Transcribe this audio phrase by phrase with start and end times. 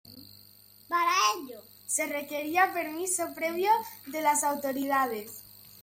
[0.87, 3.69] Para ello se requería permiso previo
[4.07, 5.43] de las autoridades.